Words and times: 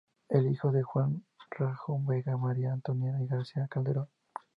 Hijo 0.51 0.71
de 0.71 0.81
Juan 0.81 1.11
del 1.37 1.47
Rallo 1.51 1.99
Vega 2.07 2.31
y 2.31 2.35
María 2.35 2.73
Antonia 2.73 3.15
García 3.29 3.67
Calderón. 3.67 4.07